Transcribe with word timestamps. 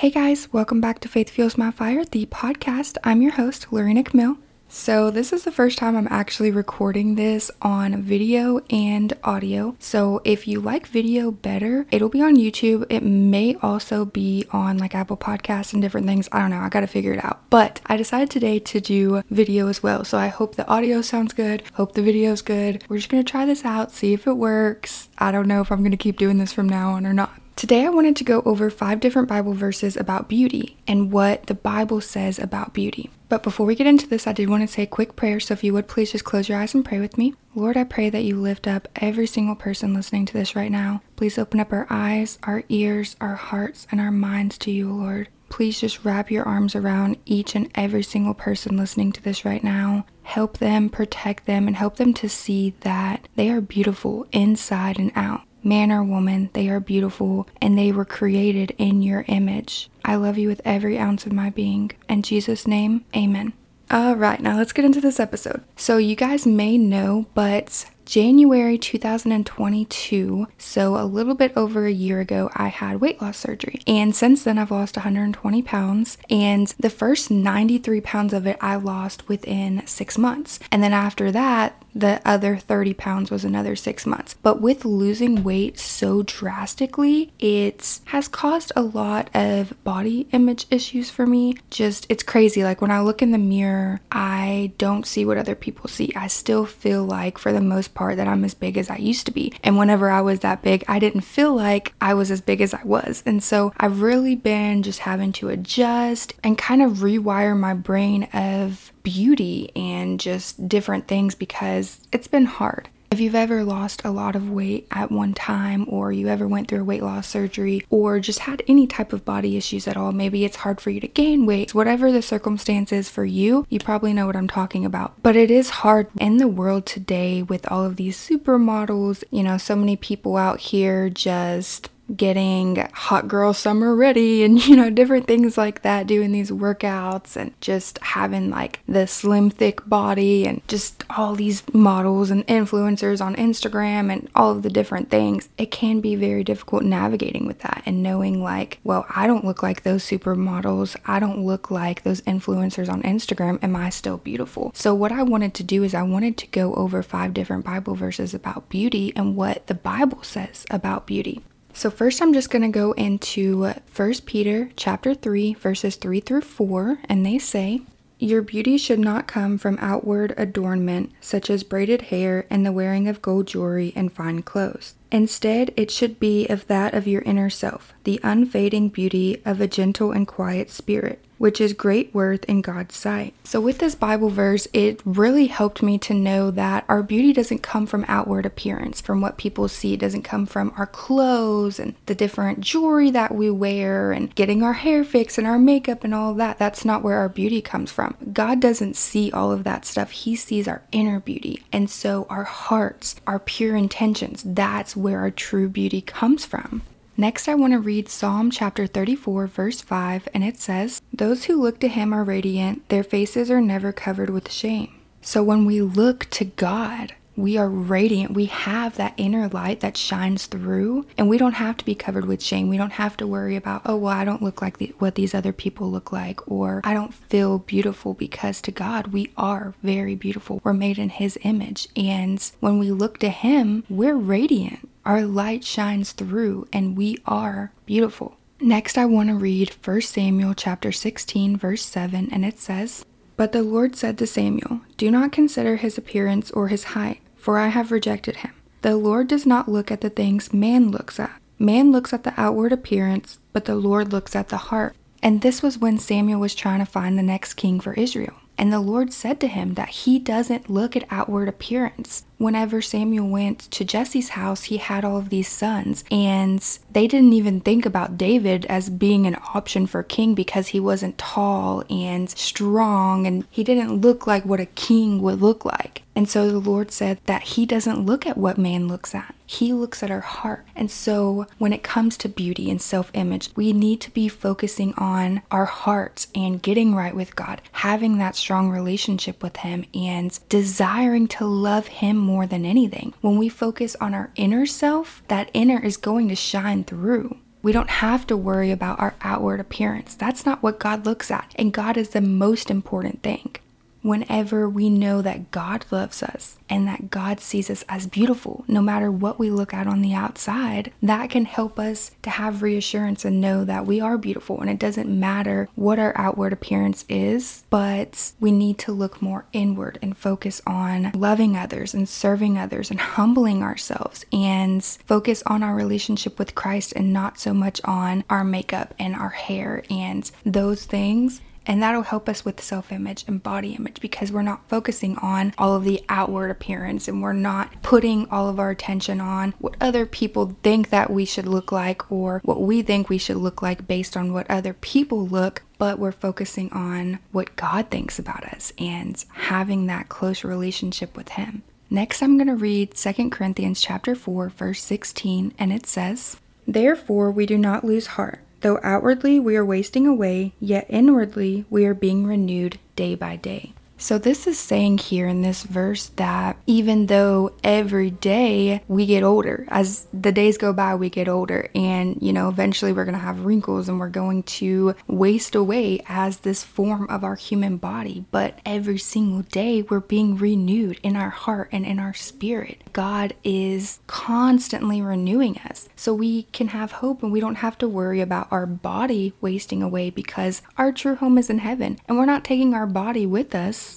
Hey 0.00 0.08
guys, 0.08 0.50
welcome 0.50 0.80
back 0.80 1.00
to 1.00 1.08
Faith 1.08 1.28
Fuels 1.28 1.58
My 1.58 1.70
Fire, 1.70 2.06
the 2.06 2.24
podcast. 2.24 2.96
I'm 3.04 3.20
your 3.20 3.32
host, 3.32 3.70
Lorena 3.70 4.02
Camille. 4.02 4.38
So, 4.66 5.10
this 5.10 5.30
is 5.30 5.44
the 5.44 5.52
first 5.52 5.76
time 5.76 5.94
I'm 5.94 6.08
actually 6.08 6.50
recording 6.50 7.16
this 7.16 7.50
on 7.60 8.00
video 8.00 8.60
and 8.70 9.12
audio. 9.22 9.76
So, 9.78 10.22
if 10.24 10.48
you 10.48 10.58
like 10.58 10.86
video 10.86 11.30
better, 11.30 11.86
it'll 11.90 12.08
be 12.08 12.22
on 12.22 12.38
YouTube. 12.38 12.86
It 12.88 13.02
may 13.02 13.56
also 13.56 14.06
be 14.06 14.46
on 14.52 14.78
like 14.78 14.94
Apple 14.94 15.18
Podcasts 15.18 15.74
and 15.74 15.82
different 15.82 16.06
things. 16.06 16.30
I 16.32 16.38
don't 16.38 16.48
know. 16.48 16.60
I 16.60 16.70
got 16.70 16.80
to 16.80 16.86
figure 16.86 17.12
it 17.12 17.22
out. 17.22 17.42
But 17.50 17.82
I 17.84 17.98
decided 17.98 18.30
today 18.30 18.58
to 18.58 18.80
do 18.80 19.22
video 19.28 19.68
as 19.68 19.82
well. 19.82 20.06
So, 20.06 20.16
I 20.16 20.28
hope 20.28 20.56
the 20.56 20.66
audio 20.66 21.02
sounds 21.02 21.34
good. 21.34 21.62
Hope 21.74 21.92
the 21.92 22.00
video's 22.00 22.40
good. 22.40 22.82
We're 22.88 22.96
just 22.96 23.10
going 23.10 23.22
to 23.22 23.30
try 23.30 23.44
this 23.44 23.66
out, 23.66 23.92
see 23.92 24.14
if 24.14 24.26
it 24.26 24.38
works. 24.38 25.10
I 25.18 25.30
don't 25.30 25.46
know 25.46 25.60
if 25.60 25.70
I'm 25.70 25.80
going 25.80 25.90
to 25.90 25.98
keep 25.98 26.16
doing 26.16 26.38
this 26.38 26.54
from 26.54 26.70
now 26.70 26.92
on 26.92 27.04
or 27.04 27.12
not. 27.12 27.38
Today, 27.56 27.84
I 27.84 27.90
wanted 27.90 28.16
to 28.16 28.24
go 28.24 28.40
over 28.46 28.70
five 28.70 29.00
different 29.00 29.28
Bible 29.28 29.52
verses 29.52 29.96
about 29.96 30.28
beauty 30.28 30.78
and 30.86 31.12
what 31.12 31.46
the 31.46 31.54
Bible 31.54 32.00
says 32.00 32.38
about 32.38 32.72
beauty. 32.72 33.10
But 33.28 33.42
before 33.42 33.66
we 33.66 33.74
get 33.74 33.86
into 33.86 34.08
this, 34.08 34.26
I 34.26 34.32
did 34.32 34.48
want 34.48 34.62
to 34.62 34.66
say 34.66 34.84
a 34.84 34.86
quick 34.86 35.14
prayer. 35.14 35.38
So 35.40 35.52
if 35.52 35.62
you 35.62 35.72
would 35.74 35.86
please 35.86 36.12
just 36.12 36.24
close 36.24 36.48
your 36.48 36.58
eyes 36.58 36.74
and 36.74 36.84
pray 36.84 37.00
with 37.00 37.18
me. 37.18 37.34
Lord, 37.54 37.76
I 37.76 37.84
pray 37.84 38.10
that 38.10 38.24
you 38.24 38.40
lift 38.40 38.66
up 38.66 38.88
every 38.96 39.26
single 39.26 39.54
person 39.54 39.92
listening 39.92 40.24
to 40.26 40.32
this 40.32 40.56
right 40.56 40.70
now. 40.70 41.02
Please 41.16 41.38
open 41.38 41.60
up 41.60 41.72
our 41.72 41.86
eyes, 41.90 42.38
our 42.42 42.64
ears, 42.68 43.14
our 43.20 43.36
hearts, 43.36 43.86
and 43.92 44.00
our 44.00 44.10
minds 44.10 44.56
to 44.58 44.70
you, 44.70 44.92
Lord. 44.92 45.28
Please 45.48 45.80
just 45.80 46.04
wrap 46.04 46.30
your 46.30 46.44
arms 46.44 46.74
around 46.74 47.18
each 47.26 47.54
and 47.54 47.70
every 47.74 48.02
single 48.02 48.34
person 48.34 48.76
listening 48.76 49.12
to 49.12 49.22
this 49.22 49.44
right 49.44 49.62
now. 49.62 50.06
Help 50.22 50.58
them, 50.58 50.88
protect 50.88 51.46
them, 51.46 51.66
and 51.66 51.76
help 51.76 51.96
them 51.96 52.14
to 52.14 52.28
see 52.28 52.74
that 52.80 53.28
they 53.36 53.50
are 53.50 53.60
beautiful 53.60 54.26
inside 54.32 54.98
and 54.98 55.12
out 55.14 55.42
man 55.62 55.92
or 55.92 56.02
woman, 56.02 56.50
they 56.52 56.68
are 56.68 56.80
beautiful 56.80 57.48
and 57.60 57.78
they 57.78 57.92
were 57.92 58.04
created 58.04 58.74
in 58.78 59.02
your 59.02 59.24
image. 59.28 59.90
I 60.04 60.16
love 60.16 60.38
you 60.38 60.48
with 60.48 60.60
every 60.64 60.98
ounce 60.98 61.26
of 61.26 61.32
my 61.32 61.50
being. 61.50 61.92
In 62.08 62.22
Jesus' 62.22 62.66
name, 62.66 63.04
amen. 63.14 63.52
All 63.90 64.14
right, 64.14 64.40
now 64.40 64.56
let's 64.56 64.72
get 64.72 64.84
into 64.84 65.00
this 65.00 65.18
episode. 65.18 65.62
So, 65.74 65.96
you 65.96 66.14
guys 66.14 66.46
may 66.46 66.78
know, 66.78 67.26
but 67.34 67.86
January 68.10 68.78
2022, 68.78 70.46
so 70.58 70.96
a 70.96 71.04
little 71.04 71.34
bit 71.34 71.52
over 71.56 71.86
a 71.86 71.92
year 71.92 72.18
ago, 72.18 72.50
I 72.54 72.66
had 72.66 73.00
weight 73.00 73.22
loss 73.22 73.38
surgery. 73.38 73.82
And 73.86 74.14
since 74.14 74.42
then, 74.42 74.58
I've 74.58 74.72
lost 74.72 74.96
120 74.96 75.62
pounds. 75.62 76.18
And 76.28 76.66
the 76.78 76.90
first 76.90 77.30
93 77.30 78.00
pounds 78.00 78.32
of 78.32 78.46
it, 78.48 78.58
I 78.60 78.76
lost 78.76 79.28
within 79.28 79.86
six 79.86 80.18
months. 80.18 80.58
And 80.72 80.82
then 80.82 80.92
after 80.92 81.30
that, 81.30 81.80
the 81.94 82.20
other 82.24 82.56
30 82.56 82.94
pounds 82.94 83.30
was 83.30 83.44
another 83.44 83.76
six 83.76 84.06
months. 84.06 84.34
But 84.42 84.60
with 84.60 84.84
losing 84.84 85.42
weight 85.42 85.78
so 85.78 86.22
drastically, 86.22 87.32
it 87.38 88.00
has 88.06 88.28
caused 88.28 88.72
a 88.76 88.82
lot 88.82 89.30
of 89.34 89.82
body 89.84 90.26
image 90.32 90.66
issues 90.70 91.10
for 91.10 91.26
me. 91.26 91.56
Just, 91.70 92.06
it's 92.08 92.22
crazy. 92.22 92.62
Like 92.62 92.80
when 92.80 92.90
I 92.90 93.00
look 93.00 93.22
in 93.22 93.32
the 93.32 93.38
mirror, 93.38 94.00
I 94.10 94.72
don't 94.78 95.06
see 95.06 95.24
what 95.24 95.38
other 95.38 95.54
people 95.54 95.88
see. 95.88 96.12
I 96.14 96.26
still 96.26 96.66
feel 96.66 97.04
like, 97.04 97.38
for 97.38 97.52
the 97.52 97.60
most 97.60 97.94
part, 97.94 98.16
that 98.16 98.28
I'm 98.28 98.44
as 98.44 98.54
big 98.54 98.76
as 98.76 98.90
I 98.90 98.96
used 98.96 99.26
to 99.26 99.32
be. 99.32 99.52
And 99.62 99.78
whenever 99.78 100.10
I 100.10 100.20
was 100.20 100.40
that 100.40 100.62
big, 100.62 100.84
I 100.88 100.98
didn't 100.98 101.22
feel 101.22 101.54
like 101.54 101.92
I 102.00 102.14
was 102.14 102.30
as 102.30 102.40
big 102.40 102.60
as 102.60 102.74
I 102.74 102.82
was. 102.84 103.22
And 103.26 103.42
so 103.42 103.72
I've 103.78 104.00
really 104.00 104.36
been 104.36 104.82
just 104.82 105.00
having 105.00 105.32
to 105.32 105.48
adjust 105.48 106.34
and 106.42 106.56
kind 106.56 106.82
of 106.82 106.98
rewire 106.98 107.56
my 107.56 107.74
brain 107.74 108.24
of 108.32 108.92
beauty 109.02 109.70
and 109.74 110.20
just 110.20 110.68
different 110.68 111.08
things 111.08 111.34
because 111.34 112.00
it's 112.12 112.28
been 112.28 112.46
hard. 112.46 112.88
If 113.12 113.18
you've 113.18 113.34
ever 113.34 113.64
lost 113.64 114.02
a 114.04 114.12
lot 114.12 114.36
of 114.36 114.50
weight 114.50 114.86
at 114.92 115.10
one 115.10 115.34
time, 115.34 115.84
or 115.88 116.12
you 116.12 116.28
ever 116.28 116.46
went 116.46 116.68
through 116.68 116.82
a 116.82 116.84
weight 116.84 117.02
loss 117.02 117.26
surgery, 117.26 117.84
or 117.90 118.20
just 118.20 118.38
had 118.40 118.62
any 118.68 118.86
type 118.86 119.12
of 119.12 119.24
body 119.24 119.56
issues 119.56 119.88
at 119.88 119.96
all, 119.96 120.12
maybe 120.12 120.44
it's 120.44 120.58
hard 120.58 120.80
for 120.80 120.90
you 120.90 121.00
to 121.00 121.08
gain 121.08 121.44
weight, 121.44 121.74
whatever 121.74 122.12
the 122.12 122.22
circumstances 122.22 123.08
for 123.08 123.24
you, 123.24 123.66
you 123.68 123.80
probably 123.80 124.12
know 124.12 124.26
what 124.26 124.36
I'm 124.36 124.46
talking 124.46 124.84
about. 124.84 125.20
But 125.24 125.34
it 125.34 125.50
is 125.50 125.70
hard 125.70 126.06
in 126.20 126.36
the 126.36 126.46
world 126.46 126.86
today 126.86 127.42
with 127.42 127.68
all 127.68 127.84
of 127.84 127.96
these 127.96 128.16
supermodels, 128.16 129.24
you 129.32 129.42
know, 129.42 129.58
so 129.58 129.74
many 129.74 129.96
people 129.96 130.36
out 130.36 130.60
here 130.60 131.10
just 131.10 131.90
getting 132.16 132.76
hot 132.92 133.28
girl 133.28 133.52
summer 133.52 133.94
ready 133.94 134.42
and 134.42 134.66
you 134.66 134.76
know 134.76 134.90
different 134.90 135.26
things 135.26 135.56
like 135.56 135.82
that 135.82 136.06
doing 136.06 136.32
these 136.32 136.50
workouts 136.50 137.36
and 137.36 137.58
just 137.60 137.98
having 137.98 138.50
like 138.50 138.80
the 138.86 139.06
slim 139.06 139.50
thick 139.50 139.86
body 139.88 140.46
and 140.46 140.66
just 140.68 141.04
all 141.10 141.34
these 141.34 141.62
models 141.74 142.30
and 142.30 142.46
influencers 142.46 143.20
on 143.20 143.36
Instagram 143.36 144.12
and 144.12 144.28
all 144.34 144.50
of 144.50 144.62
the 144.62 144.70
different 144.70 145.10
things 145.10 145.48
it 145.58 145.70
can 145.70 146.00
be 146.00 146.14
very 146.14 146.44
difficult 146.44 146.82
navigating 146.82 147.46
with 147.46 147.60
that 147.60 147.82
and 147.86 148.02
knowing 148.02 148.42
like 148.42 148.78
well 148.84 149.06
I 149.14 149.26
don't 149.26 149.44
look 149.44 149.62
like 149.62 149.82
those 149.82 150.04
supermodels. 150.04 150.96
I 151.06 151.18
don't 151.18 151.44
look 151.44 151.70
like 151.70 152.02
those 152.02 152.20
influencers 152.22 152.88
on 152.88 153.02
Instagram. 153.02 153.62
Am 153.62 153.76
I 153.76 153.90
still 153.90 154.18
beautiful? 154.18 154.72
So 154.74 154.94
what 154.94 155.12
I 155.12 155.22
wanted 155.22 155.54
to 155.54 155.62
do 155.62 155.82
is 155.82 155.94
I 155.94 156.02
wanted 156.02 156.36
to 156.38 156.46
go 156.48 156.74
over 156.74 157.02
five 157.02 157.34
different 157.34 157.64
bible 157.64 157.94
verses 157.94 158.34
about 158.34 158.68
beauty 158.68 159.12
and 159.16 159.36
what 159.36 159.66
the 159.66 159.74
bible 159.74 160.22
says 160.22 160.64
about 160.70 161.06
beauty 161.06 161.42
so 161.72 161.90
first 161.90 162.20
I'm 162.20 162.32
just 162.32 162.50
going 162.50 162.62
to 162.62 162.68
go 162.68 162.92
into 162.92 163.72
1 163.94 164.14
Peter 164.26 164.70
chapter 164.76 165.14
3 165.14 165.54
verses 165.54 165.96
3 165.96 166.20
through 166.20 166.42
4 166.42 166.98
and 167.08 167.24
they 167.24 167.38
say 167.38 167.82
your 168.22 168.42
beauty 168.42 168.76
should 168.76 168.98
not 168.98 169.26
come 169.26 169.56
from 169.56 169.78
outward 169.80 170.34
adornment, 170.36 171.10
such 171.22 171.48
as 171.48 171.62
braided 171.62 172.02
hair 172.02 172.44
and 172.50 172.66
the 172.66 172.72
wearing 172.72 173.08
of 173.08 173.22
gold 173.22 173.46
jewelry 173.46 173.94
and 173.96 174.12
fine 174.12 174.42
clothes. 174.42 174.94
Instead, 175.12 175.72
it 175.76 175.90
should 175.90 176.20
be 176.20 176.46
of 176.48 176.66
that 176.66 176.94
of 176.94 177.06
your 177.06 177.22
inner 177.22 177.50
self, 177.50 177.92
the 178.04 178.20
unfading 178.22 178.88
beauty 178.88 179.42
of 179.44 179.60
a 179.60 179.66
gentle 179.66 180.12
and 180.12 180.26
quiet 180.26 180.70
spirit 180.70 181.24
which 181.40 181.58
is 181.58 181.72
great 181.72 182.14
worth 182.14 182.44
in 182.44 182.60
God's 182.60 182.94
sight. 182.94 183.32
So, 183.44 183.62
with 183.62 183.78
this 183.78 183.94
Bible 183.94 184.28
verse, 184.28 184.68
it 184.74 185.00
really 185.06 185.46
helped 185.46 185.82
me 185.82 185.96
to 186.00 186.12
know 186.12 186.50
that 186.50 186.84
our 186.86 187.02
beauty 187.02 187.32
doesn't 187.32 187.62
come 187.62 187.86
from 187.86 188.04
outward 188.08 188.44
appearance, 188.44 189.00
from 189.00 189.22
what 189.22 189.38
people 189.38 189.66
see. 189.66 189.94
It 189.94 190.00
doesn't 190.00 190.22
come 190.22 190.44
from 190.44 190.70
our 190.76 190.86
clothes 190.86 191.80
and 191.80 191.94
the 192.04 192.14
different 192.14 192.60
jewelry 192.60 193.10
that 193.12 193.34
we 193.34 193.50
wear 193.50 194.12
and 194.12 194.34
getting 194.34 194.62
our 194.62 194.74
hair 194.74 195.02
fixed 195.02 195.38
and 195.38 195.46
our 195.46 195.58
makeup 195.58 196.04
and 196.04 196.14
all 196.14 196.34
that. 196.34 196.58
That's 196.58 196.84
not 196.84 197.02
where 197.02 197.16
our 197.16 197.30
beauty 197.30 197.62
comes 197.62 197.90
from. 197.90 198.18
God 198.34 198.60
doesn't 198.60 198.96
see 198.96 199.32
all 199.32 199.50
of 199.50 199.64
that 199.64 199.86
stuff, 199.86 200.10
He 200.10 200.36
sees 200.36 200.68
our 200.68 200.82
inner 200.92 201.20
beauty. 201.20 201.62
And 201.72 201.88
so, 201.88 202.26
our 202.28 202.44
hearts, 202.44 203.16
our 203.26 203.38
pure 203.38 203.76
intentions, 203.76 204.42
that's 204.44 204.94
where 205.00 205.20
our 205.20 205.30
true 205.30 205.68
beauty 205.68 206.00
comes 206.00 206.44
from. 206.44 206.82
Next, 207.16 207.48
I 207.48 207.54
want 207.54 207.74
to 207.74 207.78
read 207.78 208.08
Psalm 208.08 208.50
chapter 208.50 208.86
34, 208.86 209.46
verse 209.46 209.80
5, 209.80 210.28
and 210.32 210.42
it 210.42 210.58
says, 210.58 211.02
Those 211.12 211.44
who 211.44 211.60
look 211.60 211.78
to 211.80 211.88
him 211.88 212.14
are 212.14 212.24
radiant, 212.24 212.88
their 212.88 213.04
faces 213.04 213.50
are 213.50 213.60
never 213.60 213.92
covered 213.92 214.30
with 214.30 214.50
shame. 214.50 214.94
So 215.20 215.42
when 215.42 215.66
we 215.66 215.82
look 215.82 216.30
to 216.30 216.46
God, 216.46 217.14
we 217.36 217.56
are 217.56 217.68
radiant. 217.68 218.34
We 218.34 218.46
have 218.46 218.96
that 218.96 219.14
inner 219.16 219.48
light 219.48 219.80
that 219.80 219.96
shines 219.96 220.46
through, 220.46 221.06
and 221.16 221.28
we 221.28 221.38
don't 221.38 221.54
have 221.54 221.76
to 221.78 221.84
be 221.84 221.94
covered 221.94 222.26
with 222.26 222.42
shame. 222.42 222.68
We 222.68 222.76
don't 222.76 222.92
have 222.92 223.16
to 223.18 223.26
worry 223.26 223.56
about, 223.56 223.82
oh, 223.86 223.96
well, 223.96 224.12
I 224.12 224.24
don't 224.24 224.42
look 224.42 224.60
like 224.60 224.78
the, 224.78 224.94
what 224.98 225.14
these 225.14 225.34
other 225.34 225.52
people 225.52 225.90
look 225.90 226.12
like, 226.12 226.46
or 226.50 226.82
I 226.84 226.92
don't 226.92 227.14
feel 227.14 227.58
beautiful 227.58 228.14
because 228.14 228.60
to 228.62 228.70
God, 228.70 229.08
we 229.08 229.32
are 229.36 229.74
very 229.82 230.14
beautiful. 230.14 230.60
We're 230.64 230.74
made 230.74 230.98
in 230.98 231.08
His 231.08 231.38
image. 231.42 231.88
And 231.96 232.50
when 232.60 232.78
we 232.78 232.90
look 232.90 233.18
to 233.20 233.30
Him, 233.30 233.84
we're 233.88 234.16
radiant. 234.16 234.89
Our 235.04 235.22
light 235.22 235.64
shines 235.64 236.12
through, 236.12 236.68
and 236.72 236.96
we 236.96 237.18
are 237.26 237.72
beautiful. 237.86 238.36
Next, 238.60 238.98
I 238.98 239.06
want 239.06 239.28
to 239.30 239.34
read 239.34 239.74
1 239.82 240.00
Samuel 240.02 240.54
chapter 240.54 240.92
16, 240.92 241.56
verse 241.56 241.84
7, 241.84 242.28
and 242.30 242.44
it 242.44 242.58
says, 242.58 243.04
But 243.36 243.52
the 243.52 243.62
Lord 243.62 243.96
said 243.96 244.18
to 244.18 244.26
Samuel, 244.26 244.82
Do 244.96 245.10
not 245.10 245.32
consider 245.32 245.76
his 245.76 245.96
appearance 245.96 246.50
or 246.50 246.68
his 246.68 246.84
height 246.84 247.20
for 247.40 247.58
I 247.58 247.68
have 247.68 247.90
rejected 247.90 248.36
him. 248.36 248.52
The 248.82 248.96
Lord 248.96 249.28
does 249.28 249.46
not 249.46 249.68
look 249.68 249.90
at 249.90 250.02
the 250.02 250.10
things 250.10 250.52
man 250.52 250.90
looks 250.90 251.18
at. 251.18 251.40
Man 251.58 251.90
looks 251.90 252.12
at 252.12 252.24
the 252.24 252.34
outward 252.36 252.72
appearance, 252.72 253.38
but 253.52 253.64
the 253.64 253.74
Lord 253.74 254.12
looks 254.12 254.36
at 254.36 254.48
the 254.48 254.56
heart. 254.56 254.94
And 255.22 255.40
this 255.40 255.62
was 255.62 255.78
when 255.78 255.98
Samuel 255.98 256.40
was 256.40 256.54
trying 256.54 256.78
to 256.78 256.86
find 256.86 257.18
the 257.18 257.22
next 257.22 257.54
king 257.54 257.80
for 257.80 257.92
Israel. 257.94 258.34
And 258.60 258.70
the 258.70 258.78
Lord 258.78 259.10
said 259.10 259.40
to 259.40 259.46
him 259.46 259.72
that 259.74 259.88
he 259.88 260.18
doesn't 260.18 260.68
look 260.68 260.94
at 260.94 261.06
outward 261.10 261.48
appearance. 261.48 262.24
Whenever 262.36 262.82
Samuel 262.82 263.26
went 263.26 263.60
to 263.70 263.86
Jesse's 263.86 264.30
house, 264.30 264.64
he 264.64 264.76
had 264.76 265.02
all 265.02 265.16
of 265.16 265.30
these 265.30 265.48
sons, 265.48 266.04
and 266.10 266.60
they 266.92 267.06
didn't 267.06 267.32
even 267.32 267.62
think 267.62 267.86
about 267.86 268.18
David 268.18 268.66
as 268.66 268.90
being 268.90 269.26
an 269.26 269.38
option 269.54 269.86
for 269.86 270.02
king 270.02 270.34
because 270.34 270.68
he 270.68 270.80
wasn't 270.80 271.16
tall 271.16 271.84
and 271.88 272.28
strong 272.28 273.26
and 273.26 273.46
he 273.50 273.64
didn't 273.64 274.02
look 274.02 274.26
like 274.26 274.44
what 274.44 274.60
a 274.60 274.66
king 274.66 275.22
would 275.22 275.40
look 275.40 275.64
like. 275.64 276.02
And 276.20 276.28
so 276.28 276.50
the 276.50 276.58
Lord 276.58 276.90
said 276.90 277.18
that 277.24 277.54
He 277.54 277.64
doesn't 277.64 278.04
look 278.04 278.26
at 278.26 278.36
what 278.36 278.58
man 278.58 278.88
looks 278.88 279.14
at, 279.14 279.34
He 279.46 279.72
looks 279.72 280.02
at 280.02 280.10
our 280.10 280.20
heart. 280.20 280.66
And 280.76 280.90
so 280.90 281.46
when 281.56 281.72
it 281.72 281.82
comes 281.82 282.18
to 282.18 282.28
beauty 282.28 282.70
and 282.70 282.78
self 282.78 283.10
image, 283.14 283.48
we 283.56 283.72
need 283.72 284.02
to 284.02 284.10
be 284.10 284.28
focusing 284.28 284.92
on 284.98 285.40
our 285.50 285.64
hearts 285.64 286.26
and 286.34 286.60
getting 286.60 286.94
right 286.94 287.16
with 287.16 287.36
God, 287.36 287.62
having 287.72 288.18
that 288.18 288.36
strong 288.36 288.68
relationship 288.68 289.42
with 289.42 289.56
Him, 289.56 289.86
and 289.94 290.38
desiring 290.50 291.26
to 291.28 291.46
love 291.46 291.86
Him 291.86 292.18
more 292.18 292.46
than 292.46 292.66
anything. 292.66 293.14
When 293.22 293.38
we 293.38 293.48
focus 293.48 293.96
on 293.98 294.12
our 294.12 294.30
inner 294.36 294.66
self, 294.66 295.22
that 295.28 295.50
inner 295.54 295.82
is 295.82 295.96
going 295.96 296.28
to 296.28 296.36
shine 296.36 296.84
through. 296.84 297.38
We 297.62 297.72
don't 297.72 297.88
have 297.88 298.26
to 298.26 298.36
worry 298.36 298.70
about 298.70 299.00
our 299.00 299.14
outward 299.22 299.58
appearance. 299.58 300.16
That's 300.16 300.44
not 300.44 300.62
what 300.62 300.80
God 300.80 301.06
looks 301.06 301.30
at. 301.30 301.54
And 301.56 301.72
God 301.72 301.96
is 301.96 302.10
the 302.10 302.20
most 302.20 302.70
important 302.70 303.22
thing 303.22 303.56
whenever 304.02 304.68
we 304.68 304.88
know 304.88 305.22
that 305.22 305.50
God 305.50 305.84
loves 305.90 306.22
us 306.22 306.58
and 306.68 306.86
that 306.86 307.10
God 307.10 307.40
sees 307.40 307.70
us 307.70 307.84
as 307.88 308.06
beautiful, 308.06 308.64
no 308.68 308.80
matter 308.80 309.10
what 309.10 309.38
we 309.38 309.50
look 309.50 309.74
at 309.74 309.86
on 309.86 310.02
the 310.02 310.14
outside, 310.14 310.92
that 311.02 311.30
can 311.30 311.44
help 311.44 311.78
us 311.78 312.12
to 312.22 312.30
have 312.30 312.62
reassurance 312.62 313.24
and 313.24 313.40
know 313.40 313.64
that 313.64 313.86
we 313.86 314.00
are 314.00 314.18
beautiful. 314.18 314.60
And 314.60 314.70
it 314.70 314.78
doesn't 314.78 315.08
matter 315.08 315.68
what 315.74 315.98
our 315.98 316.16
outward 316.16 316.52
appearance 316.52 317.04
is, 317.08 317.64
but 317.70 318.32
we 318.40 318.50
need 318.52 318.78
to 318.78 318.92
look 318.92 319.20
more 319.20 319.46
inward 319.52 319.98
and 320.00 320.16
focus 320.16 320.62
on 320.66 321.12
loving 321.14 321.56
others 321.56 321.94
and 321.94 322.08
serving 322.08 322.58
others 322.58 322.90
and 322.90 323.00
humbling 323.00 323.62
ourselves 323.62 324.24
and 324.32 324.82
focus 324.84 325.42
on 325.46 325.62
our 325.62 325.74
relationship 325.74 326.38
with 326.38 326.54
Christ 326.54 326.92
and 326.94 327.12
not 327.12 327.38
so 327.38 327.52
much 327.52 327.80
on 327.84 328.24
our 328.30 328.44
makeup 328.44 328.94
and 328.98 329.14
our 329.14 329.30
hair 329.30 329.84
and 329.90 330.30
those 330.44 330.84
things 330.84 331.40
and 331.66 331.82
that'll 331.82 332.02
help 332.02 332.28
us 332.28 332.44
with 332.44 332.62
self 332.62 332.90
image 332.92 333.24
and 333.26 333.42
body 333.42 333.74
image 333.74 334.00
because 334.00 334.32
we're 334.32 334.42
not 334.42 334.68
focusing 334.68 335.16
on 335.18 335.52
all 335.58 335.76
of 335.76 335.84
the 335.84 336.02
outward 336.08 336.50
appearance 336.50 337.08
and 337.08 337.22
we're 337.22 337.32
not 337.32 337.82
putting 337.82 338.28
all 338.30 338.48
of 338.48 338.58
our 338.58 338.70
attention 338.70 339.20
on 339.20 339.54
what 339.58 339.76
other 339.80 340.06
people 340.06 340.56
think 340.62 340.90
that 340.90 341.10
we 341.10 341.24
should 341.24 341.46
look 341.46 341.70
like 341.70 342.10
or 342.10 342.40
what 342.44 342.60
we 342.60 342.82
think 342.82 343.08
we 343.08 343.18
should 343.18 343.36
look 343.36 343.62
like 343.62 343.86
based 343.86 344.16
on 344.16 344.32
what 344.32 344.50
other 344.50 344.74
people 344.74 345.26
look 345.26 345.62
but 345.78 345.98
we're 345.98 346.12
focusing 346.12 346.70
on 346.72 347.18
what 347.32 347.56
God 347.56 347.90
thinks 347.90 348.18
about 348.18 348.44
us 348.44 348.72
and 348.76 349.24
having 349.32 349.86
that 349.86 350.10
close 350.10 350.44
relationship 350.44 351.16
with 351.16 351.30
him. 351.30 351.62
Next 351.88 352.22
I'm 352.22 352.36
going 352.36 352.48
to 352.48 352.54
read 352.54 352.94
2 352.94 353.30
Corinthians 353.30 353.80
chapter 353.80 354.14
4 354.14 354.50
verse 354.50 354.82
16 354.82 355.54
and 355.58 355.72
it 355.72 355.86
says, 355.86 356.36
"Therefore 356.66 357.30
we 357.30 357.46
do 357.46 357.58
not 357.58 357.84
lose 357.84 358.08
heart." 358.08 358.40
Though 358.60 358.78
outwardly 358.82 359.40
we 359.40 359.56
are 359.56 359.64
wasting 359.64 360.06
away, 360.06 360.52
yet 360.60 360.86
inwardly 360.88 361.64
we 361.70 361.86
are 361.86 361.94
being 361.94 362.26
renewed 362.26 362.78
day 362.94 363.14
by 363.14 363.36
day. 363.36 363.72
So, 364.02 364.16
this 364.16 364.46
is 364.46 364.58
saying 364.58 364.96
here 364.96 365.28
in 365.28 365.42
this 365.42 365.62
verse 365.62 366.06
that 366.16 366.56
even 366.66 367.06
though 367.06 367.52
every 367.62 368.10
day 368.10 368.82
we 368.88 369.04
get 369.04 369.22
older, 369.22 369.66
as 369.68 370.06
the 370.10 370.32
days 370.32 370.56
go 370.56 370.72
by, 370.72 370.94
we 370.94 371.10
get 371.10 371.28
older, 371.28 371.68
and 371.74 372.16
you 372.22 372.32
know, 372.32 372.48
eventually 372.48 372.94
we're 372.94 373.04
going 373.04 373.12
to 373.12 373.20
have 373.20 373.44
wrinkles 373.44 373.90
and 373.90 374.00
we're 374.00 374.08
going 374.08 374.42
to 374.44 374.94
waste 375.06 375.54
away 375.54 376.02
as 376.08 376.38
this 376.38 376.64
form 376.64 377.08
of 377.10 377.22
our 377.22 377.34
human 377.34 377.76
body. 377.76 378.24
But 378.30 378.58
every 378.64 378.96
single 378.96 379.42
day, 379.42 379.82
we're 379.82 380.00
being 380.00 380.34
renewed 380.34 380.98
in 381.02 381.14
our 381.14 381.28
heart 381.28 381.68
and 381.70 381.84
in 381.84 381.98
our 381.98 382.14
spirit. 382.14 382.82
God 382.94 383.34
is 383.44 384.00
constantly 384.06 385.02
renewing 385.02 385.58
us. 385.58 385.90
So, 385.94 386.14
we 386.14 386.44
can 386.44 386.68
have 386.68 386.92
hope 386.92 387.22
and 387.22 387.30
we 387.30 387.40
don't 387.40 387.56
have 387.56 387.76
to 387.76 387.88
worry 387.88 388.22
about 388.22 388.48
our 388.50 388.64
body 388.64 389.34
wasting 389.42 389.82
away 389.82 390.08
because 390.08 390.62
our 390.78 390.90
true 390.90 391.16
home 391.16 391.36
is 391.36 391.50
in 391.50 391.58
heaven 391.58 391.98
and 392.08 392.16
we're 392.16 392.24
not 392.24 392.44
taking 392.44 392.72
our 392.72 392.86
body 392.86 393.26
with 393.26 393.54
us 393.54 393.89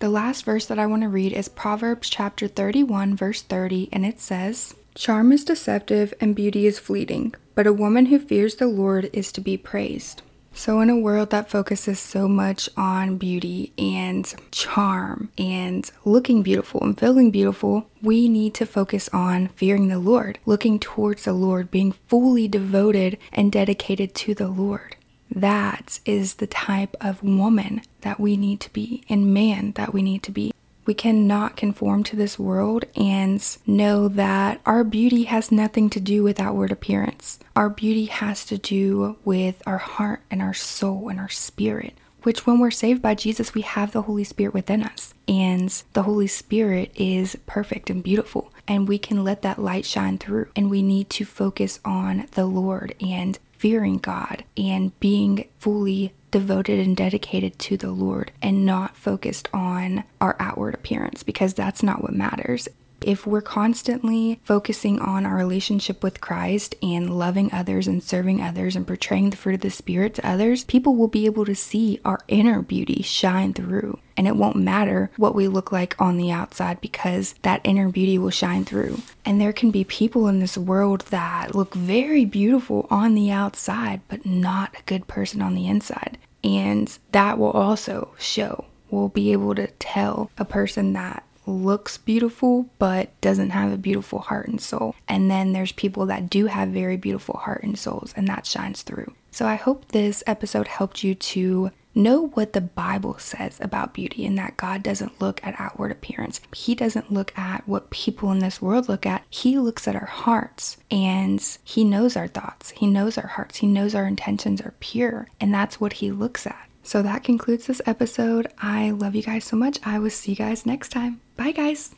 the 0.00 0.08
last 0.08 0.46
verse 0.46 0.64
that 0.66 0.78
I 0.78 0.86
want 0.86 1.02
to 1.02 1.08
read 1.08 1.34
is 1.34 1.48
Proverbs 1.48 2.08
chapter 2.08 2.48
31, 2.48 3.14
verse 3.16 3.42
30, 3.42 3.90
and 3.92 4.04
it 4.06 4.18
says, 4.18 4.74
Charm 4.94 5.30
is 5.30 5.44
deceptive 5.44 6.14
and 6.20 6.34
beauty 6.34 6.66
is 6.66 6.78
fleeting, 6.78 7.34
but 7.54 7.66
a 7.66 7.72
woman 7.72 8.06
who 8.06 8.18
fears 8.18 8.56
the 8.56 8.66
Lord 8.66 9.10
is 9.12 9.30
to 9.32 9.42
be 9.42 9.58
praised. 9.58 10.22
So, 10.52 10.80
in 10.80 10.88
a 10.90 10.98
world 10.98 11.30
that 11.30 11.50
focuses 11.50 12.00
so 12.00 12.26
much 12.26 12.68
on 12.76 13.18
beauty 13.18 13.72
and 13.78 14.34
charm 14.50 15.30
and 15.38 15.88
looking 16.04 16.42
beautiful 16.42 16.82
and 16.82 16.98
feeling 16.98 17.30
beautiful, 17.30 17.86
we 18.02 18.28
need 18.28 18.54
to 18.54 18.66
focus 18.66 19.08
on 19.12 19.48
fearing 19.48 19.88
the 19.88 20.00
Lord, 20.00 20.38
looking 20.46 20.80
towards 20.80 21.24
the 21.24 21.34
Lord, 21.34 21.70
being 21.70 21.92
fully 21.92 22.48
devoted 22.48 23.18
and 23.32 23.52
dedicated 23.52 24.14
to 24.16 24.34
the 24.34 24.48
Lord. 24.48 24.96
That 25.30 26.00
is 26.04 26.34
the 26.34 26.48
type 26.48 26.96
of 27.00 27.22
woman 27.22 27.82
that 28.02 28.20
we 28.20 28.36
need 28.36 28.60
to 28.60 28.72
be 28.72 29.04
and 29.08 29.32
man 29.34 29.72
that 29.72 29.92
we 29.92 30.02
need 30.02 30.22
to 30.24 30.32
be. 30.32 30.52
We 30.86 30.94
cannot 30.94 31.56
conform 31.56 32.02
to 32.04 32.16
this 32.16 32.38
world 32.38 32.84
and 32.96 33.44
know 33.66 34.08
that 34.08 34.60
our 34.66 34.82
beauty 34.82 35.24
has 35.24 35.52
nothing 35.52 35.88
to 35.90 36.00
do 36.00 36.22
with 36.22 36.40
outward 36.40 36.72
appearance. 36.72 37.38
Our 37.54 37.68
beauty 37.68 38.06
has 38.06 38.44
to 38.46 38.58
do 38.58 39.16
with 39.24 39.62
our 39.66 39.78
heart 39.78 40.22
and 40.30 40.42
our 40.42 40.54
soul 40.54 41.08
and 41.08 41.20
our 41.20 41.28
spirit, 41.28 41.94
which, 42.22 42.44
when 42.44 42.58
we're 42.58 42.70
saved 42.72 43.00
by 43.02 43.14
Jesus, 43.14 43.54
we 43.54 43.60
have 43.60 43.92
the 43.92 44.02
Holy 44.02 44.24
Spirit 44.24 44.52
within 44.52 44.82
us. 44.82 45.14
And 45.28 45.70
the 45.92 46.02
Holy 46.02 46.26
Spirit 46.26 46.90
is 46.96 47.36
perfect 47.46 47.88
and 47.88 48.02
beautiful. 48.02 48.52
And 48.66 48.88
we 48.88 48.98
can 48.98 49.22
let 49.22 49.42
that 49.42 49.60
light 49.60 49.84
shine 49.84 50.18
through. 50.18 50.48
And 50.56 50.70
we 50.70 50.82
need 50.82 51.08
to 51.10 51.24
focus 51.24 51.78
on 51.84 52.26
the 52.32 52.46
Lord 52.46 52.94
and 53.00 53.38
fearing 53.52 53.98
God 53.98 54.44
and 54.56 54.98
being 55.00 55.46
fully 55.58 56.14
devoted 56.30 56.78
and 56.78 56.96
dedicated 56.96 57.58
to 57.58 57.76
the 57.76 57.90
Lord 57.90 58.32
and 58.40 58.64
not 58.64 58.96
focused 58.96 59.48
on 59.52 60.04
our 60.20 60.36
outward 60.38 60.74
appearance 60.74 61.22
because 61.22 61.54
that's 61.54 61.82
not 61.82 62.02
what 62.02 62.12
matters. 62.12 62.68
If 63.02 63.26
we're 63.26 63.40
constantly 63.40 64.40
focusing 64.44 65.00
on 65.00 65.24
our 65.24 65.34
relationship 65.34 66.02
with 66.02 66.20
Christ 66.20 66.74
and 66.82 67.18
loving 67.18 67.50
others 67.52 67.88
and 67.88 68.02
serving 68.02 68.42
others 68.42 68.76
and 68.76 68.86
portraying 68.86 69.30
the 69.30 69.36
fruit 69.36 69.54
of 69.54 69.60
the 69.62 69.70
Spirit 69.70 70.14
to 70.16 70.28
others, 70.28 70.64
people 70.64 70.96
will 70.96 71.08
be 71.08 71.24
able 71.24 71.46
to 71.46 71.54
see 71.54 71.98
our 72.04 72.20
inner 72.28 72.60
beauty 72.60 73.00
shine 73.02 73.54
through. 73.54 73.98
And 74.20 74.28
it 74.28 74.36
won't 74.36 74.56
matter 74.56 75.10
what 75.16 75.34
we 75.34 75.48
look 75.48 75.72
like 75.72 75.98
on 75.98 76.18
the 76.18 76.30
outside 76.30 76.82
because 76.82 77.34
that 77.40 77.62
inner 77.64 77.88
beauty 77.88 78.18
will 78.18 78.28
shine 78.28 78.66
through. 78.66 79.00
And 79.24 79.40
there 79.40 79.54
can 79.54 79.70
be 79.70 79.82
people 79.82 80.28
in 80.28 80.40
this 80.40 80.58
world 80.58 81.06
that 81.08 81.54
look 81.54 81.72
very 81.72 82.26
beautiful 82.26 82.86
on 82.90 83.14
the 83.14 83.30
outside, 83.30 84.02
but 84.08 84.26
not 84.26 84.78
a 84.78 84.82
good 84.82 85.08
person 85.08 85.40
on 85.40 85.54
the 85.54 85.66
inside. 85.66 86.18
And 86.44 86.98
that 87.12 87.38
will 87.38 87.52
also 87.52 88.12
show. 88.18 88.66
We'll 88.90 89.08
be 89.08 89.32
able 89.32 89.54
to 89.54 89.68
tell 89.78 90.30
a 90.36 90.44
person 90.44 90.92
that 90.92 91.24
looks 91.46 91.96
beautiful 91.96 92.68
but 92.78 93.18
doesn't 93.22 93.50
have 93.50 93.72
a 93.72 93.78
beautiful 93.78 94.18
heart 94.18 94.48
and 94.48 94.60
soul. 94.60 94.96
And 95.08 95.30
then 95.30 95.54
there's 95.54 95.72
people 95.72 96.04
that 96.06 96.28
do 96.28 96.44
have 96.44 96.68
very 96.68 96.98
beautiful 96.98 97.38
heart 97.38 97.62
and 97.62 97.78
souls, 97.78 98.12
and 98.14 98.28
that 98.28 98.44
shines 98.44 98.82
through. 98.82 99.14
So 99.30 99.46
I 99.46 99.54
hope 99.54 99.88
this 99.88 100.22
episode 100.26 100.68
helped 100.68 101.02
you 101.02 101.14
to 101.14 101.70
know 101.94 102.28
what 102.28 102.52
the 102.52 102.60
Bible 102.60 103.18
says 103.18 103.58
about 103.60 103.94
beauty 103.94 104.24
and 104.26 104.38
that 104.38 104.56
God 104.56 104.82
doesn't 104.82 105.20
look 105.20 105.40
at 105.44 105.58
outward 105.58 105.90
appearance. 105.92 106.40
He 106.54 106.74
doesn't 106.74 107.12
look 107.12 107.36
at 107.38 107.66
what 107.66 107.90
people 107.90 108.30
in 108.32 108.38
this 108.38 108.62
world 108.62 108.88
look 108.88 109.06
at. 109.06 109.24
He 109.30 109.58
looks 109.58 109.88
at 109.88 109.96
our 109.96 110.06
hearts 110.06 110.76
and 110.90 111.40
He 111.64 111.84
knows 111.84 112.16
our 112.16 112.28
thoughts. 112.28 112.70
He 112.70 112.86
knows 112.86 113.18
our 113.18 113.28
hearts. 113.28 113.58
He 113.58 113.66
knows 113.66 113.94
our 113.94 114.06
intentions 114.06 114.60
are 114.60 114.74
pure. 114.80 115.28
And 115.40 115.52
that's 115.52 115.80
what 115.80 115.94
He 115.94 116.10
looks 116.10 116.46
at. 116.46 116.68
So 116.82 117.02
that 117.02 117.24
concludes 117.24 117.66
this 117.66 117.82
episode. 117.86 118.48
I 118.58 118.90
love 118.90 119.14
you 119.14 119.22
guys 119.22 119.44
so 119.44 119.56
much. 119.56 119.78
I 119.84 119.98
will 119.98 120.10
see 120.10 120.32
you 120.32 120.36
guys 120.36 120.64
next 120.66 120.90
time. 120.90 121.20
Bye, 121.36 121.52
guys. 121.52 121.88